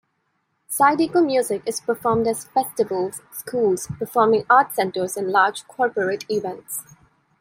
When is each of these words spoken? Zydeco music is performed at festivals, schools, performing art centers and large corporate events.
Zydeco 0.67 1.23
music 1.23 1.61
is 1.67 1.79
performed 1.79 2.25
at 2.25 2.37
festivals, 2.37 3.21
schools, 3.31 3.85
performing 3.99 4.45
art 4.49 4.73
centers 4.73 5.15
and 5.15 5.27
large 5.31 5.67
corporate 5.67 6.25
events. 6.27 6.95